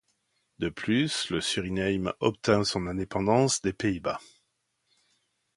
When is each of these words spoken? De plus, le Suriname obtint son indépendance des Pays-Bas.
De 0.57 0.69
plus, 0.69 1.29
le 1.29 1.41
Suriname 1.41 2.11
obtint 2.21 2.63
son 2.63 2.87
indépendance 2.87 3.61
des 3.61 3.71
Pays-Bas. 3.71 4.19